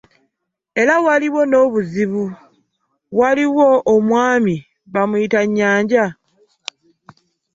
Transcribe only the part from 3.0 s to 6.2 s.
waliwo awo omwami bamuyita Nnyanja?